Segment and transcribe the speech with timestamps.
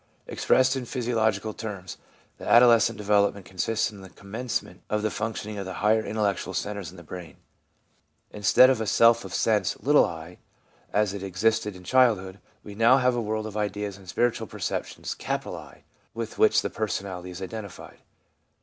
[0.25, 1.97] Expressed in physiological terms,
[2.39, 6.55] the adoles cent development consists in the commencement of the functioning of the higher intellectual
[6.55, 7.37] centres in the brain.
[8.31, 10.37] Instead of a self of sense, *i'
[10.91, 15.15] as it existed in childhood, we have now a world of ideas and spiritual perceptions,'
[15.45, 15.83] I'
[16.15, 17.99] with which the personality is identified.